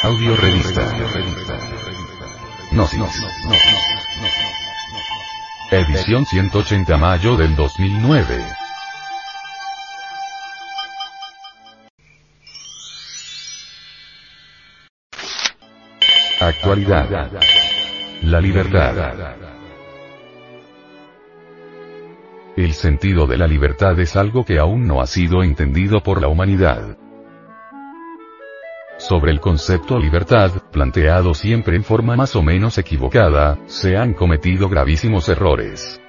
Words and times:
Audio 0.00 0.36
revista. 0.36 0.86
Gnosis. 2.70 3.26
Edición 5.72 6.24
180 6.24 6.96
mayo 6.96 7.36
del 7.36 7.56
2009. 7.56 8.44
Actualidad. 16.40 17.32
La 18.22 18.40
libertad. 18.40 19.36
El 22.56 22.72
sentido 22.72 23.26
de 23.26 23.36
la 23.36 23.48
libertad 23.48 23.98
es 23.98 24.14
algo 24.14 24.44
que 24.44 24.60
aún 24.60 24.86
no 24.86 25.00
ha 25.00 25.08
sido 25.08 25.42
entendido 25.42 26.04
por 26.04 26.20
la 26.20 26.28
humanidad. 26.28 26.96
Sobre 28.98 29.30
el 29.30 29.40
concepto 29.40 29.96
libertad, 29.96 30.50
planteado 30.72 31.32
siempre 31.32 31.76
en 31.76 31.84
forma 31.84 32.16
más 32.16 32.34
o 32.34 32.42
menos 32.42 32.78
equivocada, 32.78 33.56
se 33.66 33.96
han 33.96 34.12
cometido 34.12 34.68
gravísimos 34.68 35.28
errores. 35.28 36.00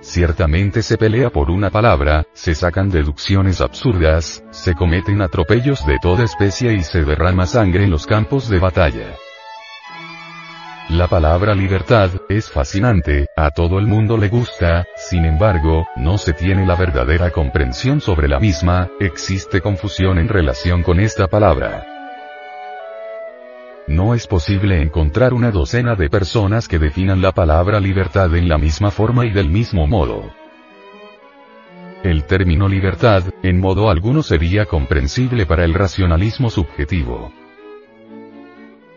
Ciertamente 0.00 0.82
se 0.82 0.96
pelea 0.96 1.30
por 1.30 1.50
una 1.50 1.70
palabra, 1.70 2.26
se 2.32 2.54
sacan 2.54 2.90
deducciones 2.90 3.60
absurdas, 3.60 4.42
se 4.50 4.74
cometen 4.74 5.22
atropellos 5.22 5.86
de 5.86 5.98
toda 6.02 6.24
especie 6.24 6.72
y 6.72 6.82
se 6.82 7.04
derrama 7.04 7.46
sangre 7.46 7.84
en 7.84 7.90
los 7.90 8.06
campos 8.06 8.48
de 8.48 8.58
batalla. 8.58 9.14
La 10.90 11.06
palabra 11.06 11.54
libertad, 11.54 12.10
es 12.30 12.50
fascinante, 12.50 13.26
a 13.36 13.50
todo 13.50 13.78
el 13.78 13.86
mundo 13.86 14.16
le 14.16 14.30
gusta, 14.30 14.86
sin 14.96 15.26
embargo, 15.26 15.86
no 15.96 16.16
se 16.16 16.32
tiene 16.32 16.64
la 16.64 16.76
verdadera 16.76 17.30
comprensión 17.30 18.00
sobre 18.00 18.26
la 18.26 18.40
misma, 18.40 18.88
existe 18.98 19.60
confusión 19.60 20.18
en 20.18 20.28
relación 20.28 20.82
con 20.82 20.98
esta 20.98 21.26
palabra. 21.26 21.84
No 23.86 24.14
es 24.14 24.26
posible 24.26 24.80
encontrar 24.80 25.34
una 25.34 25.50
docena 25.50 25.94
de 25.94 26.08
personas 26.08 26.68
que 26.68 26.78
definan 26.78 27.20
la 27.20 27.32
palabra 27.32 27.80
libertad 27.80 28.34
en 28.34 28.48
la 28.48 28.56
misma 28.56 28.90
forma 28.90 29.26
y 29.26 29.30
del 29.30 29.50
mismo 29.50 29.86
modo. 29.86 30.30
El 32.02 32.24
término 32.24 32.66
libertad, 32.66 33.24
en 33.42 33.60
modo 33.60 33.90
alguno 33.90 34.22
sería 34.22 34.64
comprensible 34.64 35.44
para 35.44 35.66
el 35.66 35.74
racionalismo 35.74 36.48
subjetivo. 36.48 37.30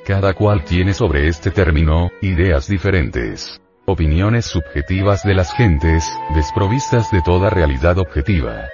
Cada 0.05 0.33
cual 0.33 0.63
tiene 0.63 0.95
sobre 0.95 1.27
este 1.27 1.51
término, 1.51 2.09
ideas 2.21 2.67
diferentes. 2.67 3.61
Opiniones 3.85 4.45
subjetivas 4.45 5.23
de 5.23 5.35
las 5.35 5.53
gentes, 5.53 6.03
desprovistas 6.33 7.11
de 7.11 7.21
toda 7.21 7.51
realidad 7.51 7.99
objetiva. 7.99 8.67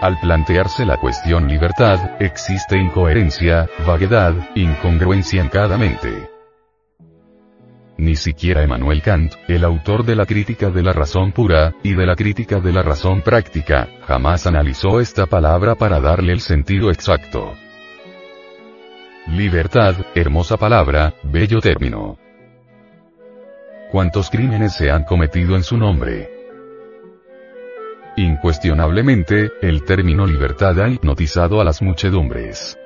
Al 0.00 0.18
plantearse 0.18 0.86
la 0.86 0.96
cuestión 0.96 1.46
libertad, 1.46 2.22
existe 2.22 2.78
incoherencia, 2.78 3.68
vaguedad, 3.86 4.34
incongruencia 4.54 5.42
en 5.42 5.48
cada 5.48 5.76
mente. 5.76 6.30
Ni 7.98 8.16
siquiera 8.16 8.62
Emmanuel 8.62 9.02
Kant, 9.02 9.34
el 9.46 9.64
autor 9.64 10.04
de 10.06 10.16
la 10.16 10.24
crítica 10.24 10.70
de 10.70 10.82
la 10.82 10.94
razón 10.94 11.32
pura, 11.32 11.74
y 11.82 11.92
de 11.92 12.06
la 12.06 12.16
crítica 12.16 12.60
de 12.60 12.72
la 12.72 12.82
razón 12.82 13.20
práctica, 13.20 13.88
jamás 14.06 14.46
analizó 14.46 15.00
esta 15.00 15.26
palabra 15.26 15.74
para 15.74 16.00
darle 16.00 16.32
el 16.32 16.40
sentido 16.40 16.90
exacto. 16.90 17.54
Libertad, 19.30 19.94
hermosa 20.14 20.56
palabra, 20.56 21.12
bello 21.22 21.60
término. 21.60 22.16
¿Cuántos 23.92 24.30
crímenes 24.30 24.72
se 24.74 24.90
han 24.90 25.04
cometido 25.04 25.54
en 25.54 25.62
su 25.62 25.76
nombre? 25.76 26.30
Incuestionablemente, 28.16 29.50
el 29.60 29.84
término 29.84 30.26
libertad 30.26 30.80
ha 30.80 30.88
hipnotizado 30.88 31.60
a 31.60 31.64
las 31.64 31.82
muchedumbres. 31.82 32.78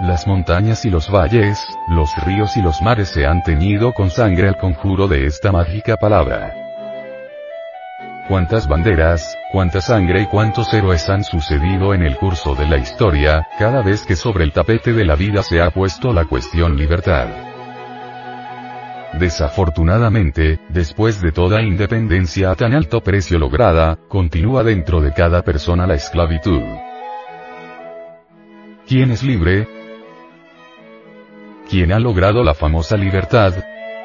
Las 0.00 0.26
montañas 0.26 0.84
y 0.84 0.90
los 0.90 1.08
valles, 1.08 1.64
los 1.88 2.10
ríos 2.26 2.56
y 2.56 2.62
los 2.62 2.82
mares 2.82 3.08
se 3.08 3.24
han 3.24 3.44
teñido 3.44 3.92
con 3.92 4.10
sangre 4.10 4.48
al 4.48 4.58
conjuro 4.58 5.06
de 5.06 5.26
esta 5.26 5.52
mágica 5.52 5.96
palabra 5.96 6.61
cuántas 8.28 8.68
banderas, 8.68 9.36
cuánta 9.50 9.80
sangre 9.80 10.22
y 10.22 10.26
cuántos 10.26 10.72
héroes 10.72 11.08
han 11.08 11.24
sucedido 11.24 11.94
en 11.94 12.02
el 12.02 12.16
curso 12.16 12.54
de 12.54 12.66
la 12.66 12.78
historia, 12.78 13.46
cada 13.58 13.82
vez 13.82 14.04
que 14.06 14.16
sobre 14.16 14.44
el 14.44 14.52
tapete 14.52 14.92
de 14.92 15.04
la 15.04 15.16
vida 15.16 15.42
se 15.42 15.60
ha 15.60 15.70
puesto 15.70 16.12
la 16.12 16.24
cuestión 16.24 16.76
libertad. 16.76 17.28
Desafortunadamente, 19.18 20.58
después 20.70 21.20
de 21.20 21.32
toda 21.32 21.60
independencia 21.60 22.50
a 22.50 22.54
tan 22.54 22.72
alto 22.72 23.02
precio 23.02 23.38
lograda, 23.38 23.98
continúa 24.08 24.62
dentro 24.62 25.00
de 25.02 25.12
cada 25.12 25.42
persona 25.42 25.86
la 25.86 25.94
esclavitud. 25.94 26.62
¿Quién 28.86 29.10
es 29.10 29.22
libre? 29.22 29.68
¿Quién 31.68 31.92
ha 31.92 31.98
logrado 31.98 32.42
la 32.42 32.54
famosa 32.54 32.96
libertad? 32.96 33.52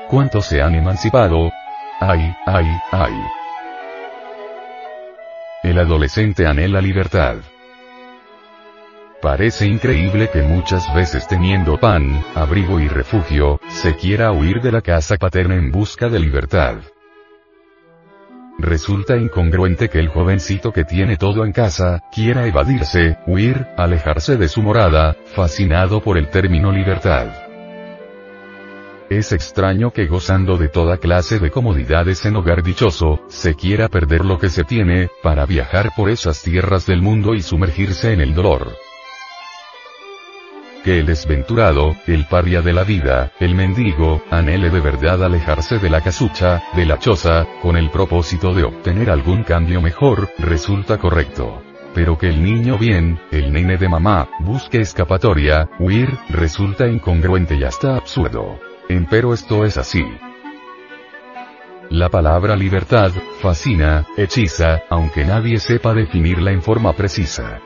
¿Cuántos 0.10 0.46
se 0.46 0.62
han 0.62 0.76
emancipado? 0.76 1.52
¡Ay, 2.00 2.36
ay, 2.46 2.68
ay! 2.92 3.37
El 5.68 5.80
adolescente 5.80 6.48
anhela 6.48 6.80
libertad. 6.80 7.40
Parece 9.22 9.68
increíble 9.68 10.30
que 10.32 10.42
muchas 10.42 10.96
veces 10.96 11.28
teniendo 11.28 11.78
pan, 11.78 12.24
abrigo 12.36 12.80
y 12.80 12.88
refugio, 12.88 13.60
se 13.68 13.98
quiera 13.98 14.32
huir 14.32 14.62
de 14.62 14.72
la 14.72 14.80
casa 14.80 15.18
paterna 15.18 15.56
en 15.56 15.70
busca 15.70 16.08
de 16.08 16.20
libertad. 16.20 16.76
Resulta 18.58 19.18
incongruente 19.18 19.90
que 19.90 20.00
el 20.00 20.08
jovencito 20.08 20.72
que 20.72 20.86
tiene 20.86 21.18
todo 21.18 21.44
en 21.44 21.52
casa, 21.52 22.02
quiera 22.14 22.48
evadirse, 22.48 23.18
huir, 23.28 23.68
alejarse 23.76 24.38
de 24.38 24.48
su 24.48 24.62
morada, 24.62 25.18
fascinado 25.36 26.02
por 26.02 26.18
el 26.18 26.30
término 26.30 26.72
libertad. 26.72 27.47
Es 29.10 29.32
extraño 29.32 29.92
que 29.92 30.06
gozando 30.06 30.58
de 30.58 30.68
toda 30.68 30.98
clase 30.98 31.40
de 31.40 31.50
comodidades 31.50 32.26
en 32.26 32.36
hogar 32.36 32.62
dichoso, 32.62 33.22
se 33.28 33.56
quiera 33.56 33.88
perder 33.88 34.26
lo 34.26 34.38
que 34.38 34.50
se 34.50 34.66
tiene, 34.66 35.10
para 35.24 35.46
viajar 35.46 35.92
por 35.96 36.10
esas 36.10 36.44
tierras 36.44 36.86
del 36.86 37.02
mundo 37.02 37.34
y 37.34 37.42
sumergirse 37.42 38.12
en 38.12 38.20
el 38.20 38.36
dolor. 38.36 38.76
Que 40.84 41.00
el 41.00 41.06
desventurado, 41.06 41.96
el 42.06 42.26
paria 42.26 42.62
de 42.62 42.74
la 42.74 42.84
vida, 42.84 43.32
el 43.40 43.56
mendigo, 43.56 44.24
anhele 44.30 44.70
de 44.70 44.82
verdad 44.82 45.24
alejarse 45.24 45.80
de 45.80 45.90
la 45.90 46.02
casucha, 46.02 46.64
de 46.76 46.86
la 46.86 47.00
choza, 47.00 47.48
con 47.62 47.78
el 47.78 47.90
propósito 47.90 48.54
de 48.54 48.64
obtener 48.64 49.10
algún 49.10 49.44
cambio 49.44 49.82
mejor, 49.82 50.30
resulta 50.38 50.98
correcto 50.98 51.62
pero 51.94 52.16
que 52.16 52.30
el 52.30 52.44
niño 52.44 52.78
bien, 52.78 53.20
el 53.32 53.52
nene 53.52 53.76
de 53.76 53.90
mamá, 53.90 54.30
busque 54.42 54.80
escapatoria, 54.80 55.68
huir, 55.80 56.08
resulta 56.30 56.86
incongruente 56.86 57.56
y 57.56 57.64
hasta 57.64 57.96
absurdo. 57.96 58.60
Empero 58.90 59.34
esto 59.34 59.66
es 59.66 59.78
así. 59.78 60.04
La 61.90 62.10
palabra 62.10 62.56
libertad, 62.56 63.12
fascina, 63.42 64.06
hechiza, 64.16 64.84
aunque 64.90 65.26
nadie 65.26 65.60
sepa 65.60 65.94
definirla 65.94 66.52
en 66.52 66.62
forma 66.62 66.94
precisa. 66.94 67.60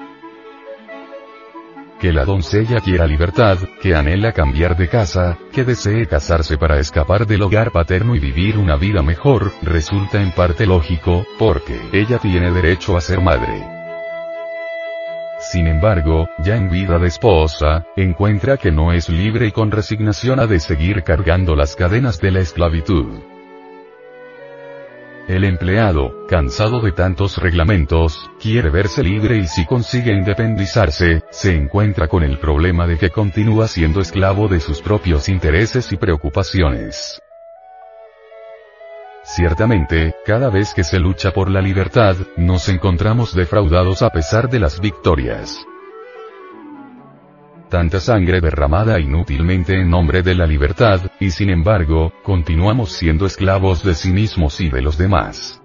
Que 2.00 2.12
la 2.12 2.26
doncella 2.26 2.80
quiera 2.80 3.06
libertad, 3.06 3.60
que 3.82 3.94
anhela 3.94 4.32
cambiar 4.32 4.76
de 4.76 4.88
casa, 4.88 5.38
que 5.52 5.64
desee 5.64 6.08
casarse 6.08 6.58
para 6.58 6.80
escapar 6.80 7.28
del 7.28 7.44
hogar 7.44 7.72
paterno 7.72 8.16
y 8.16 8.20
vivir 8.20 8.58
una 8.58 8.76
vida 8.76 9.04
mejor, 9.04 9.52
resulta 9.62 10.20
en 10.20 10.32
parte 10.32 10.66
lógico, 10.66 11.26
porque 11.38 11.80
ella 11.94 12.18
tiene 12.18 12.52
derecho 12.52 12.98
a 12.98 13.02
ser 13.02 13.22
madre. 13.22 13.81
Sin 15.42 15.66
embargo, 15.66 16.30
ya 16.38 16.56
en 16.56 16.70
vida 16.70 17.00
de 17.00 17.08
esposa, 17.08 17.84
encuentra 17.96 18.58
que 18.58 18.72
no 18.72 18.94
es 18.94 19.10
libre 19.10 19.48
y 19.48 19.52
con 19.52 19.72
resignación 19.72 20.40
ha 20.40 20.46
de 20.46 20.60
seguir 20.60 21.04
cargando 21.04 21.56
las 21.56 21.76
cadenas 21.76 22.22
de 22.22 22.30
la 22.30 22.42
esclavitud. 22.42 23.20
El 25.28 25.44
empleado, 25.44 26.28
cansado 26.28 26.80
de 26.80 26.92
tantos 26.92 27.40
reglamentos, 27.40 28.30
quiere 28.40 28.70
verse 28.70 29.02
libre 29.02 29.38
y 29.38 29.48
si 29.48 29.66
consigue 29.66 30.14
independizarse, 30.14 31.24
se 31.32 31.56
encuentra 31.56 32.08
con 32.08 32.22
el 32.22 32.38
problema 32.38 32.86
de 32.86 33.00
que 33.00 33.10
continúa 33.10 33.68
siendo 33.68 34.00
esclavo 34.00 34.48
de 34.48 34.60
sus 34.60 34.82
propios 34.82 35.28
intereses 35.28 35.92
y 35.92 35.98
preocupaciones. 35.98 37.20
Ciertamente, 39.36 40.14
cada 40.26 40.50
vez 40.50 40.74
que 40.74 40.84
se 40.84 41.00
lucha 41.00 41.32
por 41.32 41.50
la 41.50 41.62
libertad, 41.62 42.18
nos 42.36 42.68
encontramos 42.68 43.34
defraudados 43.34 44.02
a 44.02 44.10
pesar 44.10 44.50
de 44.50 44.60
las 44.60 44.82
victorias. 44.82 45.58
Tanta 47.70 48.02
sangre 48.02 48.42
derramada 48.42 49.00
inútilmente 49.00 49.80
en 49.80 49.90
nombre 49.90 50.22
de 50.22 50.36
la 50.36 50.46
libertad, 50.46 51.00
y 51.22 51.32
sin 51.32 51.50
embargo, 51.50 52.12
continuamos 52.24 52.92
siendo 52.92 53.26
esclavos 53.26 53.86
de 53.86 53.96
sí 53.96 54.12
mismos 54.12 54.60
y 54.60 54.70
de 54.70 54.82
los 54.82 54.98
demás. 54.98 55.62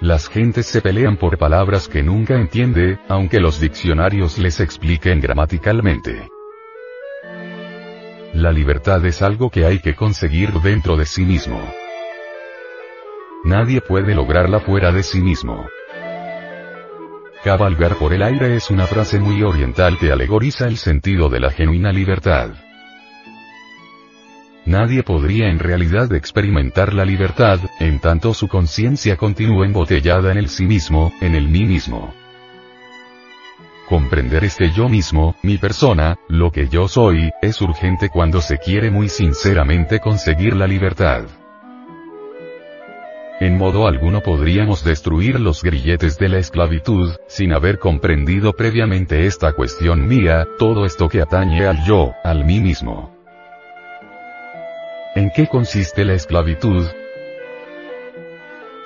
Las 0.00 0.28
gentes 0.28 0.66
se 0.66 0.80
pelean 0.80 1.16
por 1.16 1.38
palabras 1.38 1.86
que 1.86 2.02
nunca 2.02 2.34
entiende, 2.34 2.98
aunque 3.08 3.38
los 3.38 3.60
diccionarios 3.60 4.38
les 4.38 4.58
expliquen 4.58 5.20
gramaticalmente. 5.20 6.28
La 8.34 8.50
libertad 8.50 9.06
es 9.06 9.22
algo 9.22 9.50
que 9.50 9.64
hay 9.66 9.78
que 9.78 9.94
conseguir 9.94 10.50
dentro 10.54 10.96
de 10.96 11.06
sí 11.06 11.24
mismo. 11.24 11.60
Nadie 13.44 13.80
puede 13.80 14.14
lograrla 14.14 14.60
fuera 14.60 14.92
de 14.92 15.02
sí 15.02 15.20
mismo. 15.20 15.66
Cabalgar 17.42 17.96
por 17.96 18.12
el 18.12 18.22
aire 18.22 18.54
es 18.54 18.70
una 18.70 18.86
frase 18.86 19.18
muy 19.18 19.42
oriental 19.42 19.98
que 19.98 20.12
alegoriza 20.12 20.68
el 20.68 20.76
sentido 20.76 21.28
de 21.28 21.40
la 21.40 21.50
genuina 21.50 21.90
libertad. 21.90 22.50
Nadie 24.64 25.02
podría 25.02 25.48
en 25.48 25.58
realidad 25.58 26.12
experimentar 26.14 26.94
la 26.94 27.04
libertad, 27.04 27.58
en 27.80 27.98
tanto 27.98 28.32
su 28.32 28.46
conciencia 28.46 29.16
continúa 29.16 29.66
embotellada 29.66 30.30
en 30.30 30.38
el 30.38 30.48
sí 30.48 30.66
mismo, 30.66 31.12
en 31.20 31.34
el 31.34 31.48
mí 31.48 31.64
mismo. 31.64 32.14
Comprender 33.88 34.44
este 34.44 34.70
yo 34.70 34.88
mismo, 34.88 35.34
mi 35.42 35.58
persona, 35.58 36.16
lo 36.28 36.52
que 36.52 36.68
yo 36.68 36.86
soy, 36.86 37.32
es 37.42 37.60
urgente 37.60 38.08
cuando 38.08 38.40
se 38.40 38.58
quiere 38.58 38.92
muy 38.92 39.08
sinceramente 39.08 39.98
conseguir 39.98 40.54
la 40.54 40.68
libertad. 40.68 41.24
En 43.42 43.58
modo 43.58 43.88
alguno 43.88 44.20
podríamos 44.20 44.84
destruir 44.84 45.40
los 45.40 45.64
grilletes 45.64 46.16
de 46.16 46.28
la 46.28 46.38
esclavitud, 46.38 47.16
sin 47.26 47.52
haber 47.52 47.80
comprendido 47.80 48.52
previamente 48.52 49.26
esta 49.26 49.52
cuestión 49.52 50.06
mía, 50.06 50.46
todo 50.60 50.86
esto 50.86 51.08
que 51.08 51.20
atañe 51.20 51.66
al 51.66 51.84
yo, 51.84 52.14
al 52.22 52.44
mí 52.44 52.60
mismo. 52.60 53.12
¿En 55.16 55.32
qué 55.34 55.48
consiste 55.48 56.04
la 56.04 56.14
esclavitud? 56.14 56.86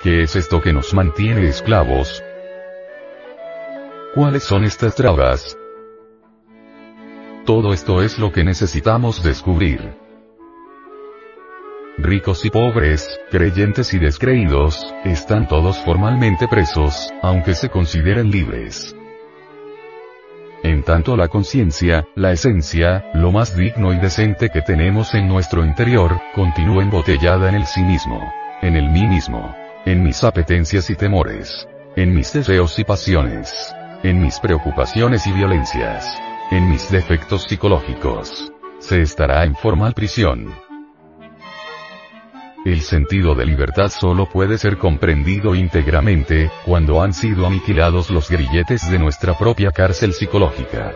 ¿Qué 0.01 0.23
es 0.23 0.35
esto 0.35 0.59
que 0.59 0.73
nos 0.73 0.91
mantiene 0.91 1.49
esclavos? 1.49 2.23
¿Cuáles 4.15 4.41
son 4.41 4.63
estas 4.63 4.95
trabas? 4.95 5.55
Todo 7.45 7.73
esto 7.73 8.01
es 8.01 8.17
lo 8.17 8.31
que 8.31 8.43
necesitamos 8.43 9.21
descubrir. 9.21 10.06
Ricos 11.99 12.45
y 12.45 12.51
pobres, 12.51 13.19
creyentes 13.31 13.91
y 13.91 13.97
descreídos, 13.97 14.93
están 15.03 15.47
todos 15.47 15.79
formalmente 15.79 16.47
presos, 16.47 17.11
aunque 17.23 17.55
se 17.55 17.69
consideren 17.69 18.29
libres. 18.29 18.95
En 20.61 20.83
tanto 20.83 21.17
la 21.17 21.27
conciencia, 21.27 22.07
la 22.13 22.31
esencia, 22.31 23.05
lo 23.15 23.31
más 23.31 23.55
digno 23.55 23.93
y 23.93 23.97
decente 23.97 24.49
que 24.49 24.61
tenemos 24.61 25.15
en 25.15 25.27
nuestro 25.27 25.65
interior, 25.65 26.21
continúa 26.35 26.83
embotellada 26.83 27.49
en 27.49 27.55
el 27.55 27.65
sí 27.65 27.81
mismo. 27.81 28.21
En 28.61 28.75
el 28.75 28.89
mí 28.89 29.07
mismo. 29.07 29.55
En 29.85 30.03
mis 30.03 30.23
apetencias 30.23 30.91
y 30.91 30.95
temores. 30.95 31.67
En 31.95 32.13
mis 32.13 32.31
deseos 32.31 32.77
y 32.77 32.83
pasiones. 32.83 33.73
En 34.03 34.21
mis 34.21 34.39
preocupaciones 34.39 35.25
y 35.25 35.31
violencias. 35.31 36.05
En 36.51 36.69
mis 36.69 36.91
defectos 36.91 37.43
psicológicos. 37.43 38.51
Se 38.79 39.01
estará 39.01 39.45
en 39.45 39.55
formal 39.55 39.93
prisión. 39.93 40.66
El 42.65 42.81
sentido 42.81 43.35
de 43.35 43.45
libertad 43.45 43.89
solo 43.89 44.27
puede 44.27 44.57
ser 44.57 44.77
comprendido 44.77 45.55
íntegramente, 45.55 46.51
cuando 46.65 47.01
han 47.01 47.13
sido 47.13 47.45
aniquilados 47.45 48.09
los 48.09 48.29
grilletes 48.29 48.89
de 48.89 48.99
nuestra 48.99 49.37
propia 49.37 49.71
cárcel 49.71 50.11
psicológica. 50.11 50.93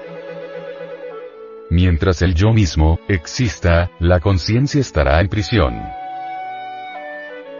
Mientras 1.69 2.21
el 2.21 2.33
yo 2.35 2.51
mismo, 2.51 2.99
exista, 3.07 3.91
la 3.99 4.19
conciencia 4.19 4.81
estará 4.81 5.21
en 5.21 5.29
prisión. 5.29 5.75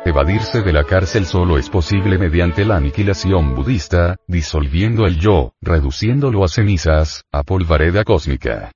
Evadirse 0.03 0.61
de 0.61 0.73
la 0.73 0.83
cárcel 0.83 1.25
solo 1.25 1.57
es 1.57 1.69
posible 1.69 2.17
mediante 2.17 2.65
la 2.65 2.77
aniquilación 2.77 3.55
budista, 3.55 4.17
disolviendo 4.27 5.05
el 5.05 5.19
yo, 5.19 5.53
reduciéndolo 5.61 6.43
a 6.43 6.47
cenizas, 6.47 7.23
a 7.31 7.43
polvareda 7.43 8.03
cósmica. 8.03 8.71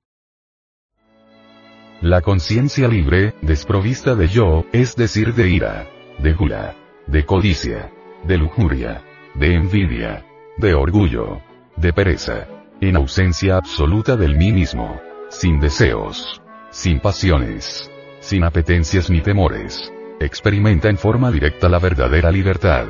La 2.02 2.20
conciencia 2.20 2.88
libre, 2.88 3.34
desprovista 3.40 4.14
de 4.14 4.28
yo, 4.28 4.66
es 4.72 4.96
decir 4.96 5.32
de 5.34 5.48
ira, 5.48 5.88
de 6.18 6.34
gula, 6.34 6.76
de 7.06 7.24
codicia, 7.24 7.90
de 8.22 8.36
lujuria, 8.36 9.02
de 9.34 9.54
envidia, 9.54 10.26
de 10.58 10.74
orgullo, 10.74 11.40
de 11.76 11.94
pereza, 11.94 12.48
en 12.82 12.96
ausencia 12.96 13.56
absoluta 13.56 14.14
del 14.16 14.36
mí 14.36 14.52
mismo, 14.52 15.00
sin 15.30 15.58
deseos, 15.58 16.42
sin 16.70 17.00
pasiones, 17.00 17.90
sin 18.20 18.44
apetencias 18.44 19.08
ni 19.08 19.22
temores, 19.22 19.90
experimenta 20.20 20.90
en 20.90 20.98
forma 20.98 21.30
directa 21.30 21.68
la 21.70 21.78
verdadera 21.78 22.30
libertad. 22.30 22.88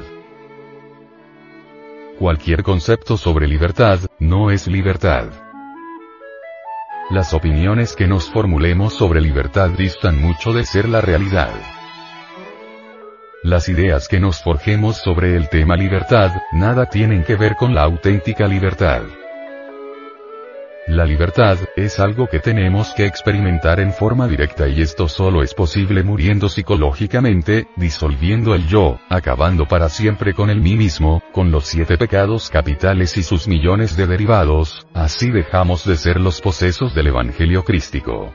Cualquier 2.19 2.64
concepto 2.64 3.17
sobre 3.17 3.47
libertad, 3.47 4.00
no 4.19 4.50
es 4.50 4.67
libertad. 4.67 5.45
Las 7.08 7.35
opiniones 7.35 7.94
que 7.94 8.08
nos 8.08 8.29
formulemos 8.29 8.94
sobre 8.94 9.20
libertad 9.20 9.70
distan 9.70 10.20
mucho 10.20 10.53
de 10.53 10.64
ser 10.64 10.88
la 10.88 11.00
realidad. 11.00 11.53
Las 13.44 13.69
ideas 13.69 14.08
que 14.08 14.19
nos 14.19 14.43
forjemos 14.43 14.97
sobre 14.97 15.37
el 15.37 15.49
tema 15.49 15.76
libertad, 15.76 16.32
nada 16.50 16.87
tienen 16.87 17.23
que 17.23 17.37
ver 17.37 17.55
con 17.55 17.76
la 17.76 17.82
auténtica 17.82 18.49
libertad. 18.49 19.03
La 20.86 21.04
libertad, 21.04 21.58
es 21.74 21.98
algo 21.98 22.28
que 22.28 22.38
tenemos 22.38 22.92
que 22.94 23.06
experimentar 23.06 23.80
en 23.80 23.92
forma 23.92 24.28
directa 24.28 24.68
y 24.68 24.82
esto 24.82 25.08
solo 25.08 25.42
es 25.42 25.52
posible 25.52 26.04
muriendo 26.04 26.48
psicológicamente, 26.48 27.66
disolviendo 27.74 28.54
el 28.54 28.68
yo, 28.68 29.00
acabando 29.08 29.66
para 29.66 29.88
siempre 29.88 30.32
con 30.32 30.48
el 30.48 30.60
mí 30.60 30.76
mismo, 30.76 31.24
con 31.32 31.50
los 31.50 31.66
siete 31.66 31.98
pecados 31.98 32.50
capitales 32.50 33.16
y 33.16 33.24
sus 33.24 33.48
millones 33.48 33.96
de 33.96 34.06
derivados, 34.06 34.86
así 34.94 35.30
dejamos 35.30 35.84
de 35.84 35.96
ser 35.96 36.20
los 36.20 36.40
posesos 36.40 36.94
del 36.94 37.08
Evangelio 37.08 37.64
crístico. 37.64 38.32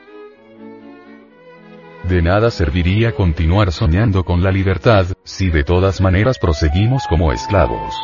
De 2.04 2.20
nada 2.20 2.50
serviría 2.50 3.12
continuar 3.12 3.72
soñando 3.72 4.24
con 4.24 4.42
la 4.42 4.50
libertad, 4.50 5.06
si 5.24 5.48
de 5.48 5.64
todas 5.64 6.02
maneras 6.02 6.38
proseguimos 6.38 7.06
como 7.08 7.32
esclavos 7.32 7.94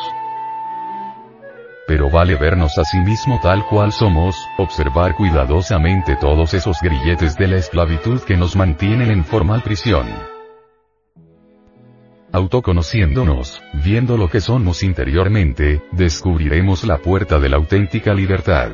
pero 1.89 2.07
vale 2.07 2.35
vernos 2.35 2.77
a 2.77 2.83
sí 2.83 2.99
mismo 2.99 3.39
tal 3.41 3.65
cual 3.65 3.91
somos, 3.91 4.35
observar 4.59 5.15
cuidadosamente 5.15 6.15
todos 6.15 6.53
esos 6.53 6.77
grilletes 6.83 7.35
de 7.35 7.47
la 7.47 7.57
esclavitud 7.57 8.21
que 8.21 8.37
nos 8.37 8.55
mantienen 8.55 9.09
en 9.09 9.25
formal 9.25 9.63
prisión. 9.63 10.05
Autoconociéndonos, 12.31 13.59
viendo 13.73 14.17
lo 14.17 14.29
que 14.29 14.39
somos 14.39 14.83
interiormente, 14.83 15.81
descubriremos 15.91 16.83
la 16.83 16.99
puerta 16.99 17.39
de 17.39 17.49
la 17.49 17.57
auténtica 17.57 18.13
libertad. 18.13 18.73